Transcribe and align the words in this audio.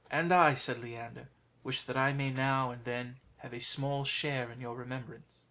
"And 0.09 0.33
I," 0.33 0.55
said 0.55 0.79
Leander, 0.79 1.29
"wish 1.63 1.83
that 1.83 1.95
I 1.95 2.11
may 2.11 2.31
now 2.31 2.71
and 2.71 2.83
then 2.85 3.19
have 3.37 3.53
a 3.53 3.59
small 3.59 4.03
share 4.03 4.49
in 4.51 4.59
your 4.59 4.73
remembrance." 4.75 5.37